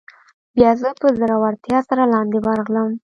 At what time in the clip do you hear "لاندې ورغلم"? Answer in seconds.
2.13-2.89